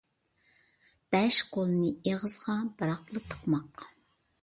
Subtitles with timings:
[1.17, 3.89] بەش قولنى ئېغىزغا بىراقلا تىقماق